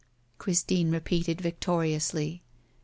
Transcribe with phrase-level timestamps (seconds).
[0.39, 2.41] Christine repeated, victoriously.